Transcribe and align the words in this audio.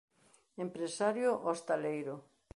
Empresario 0.65 1.29
hostaleiro. 1.47 2.15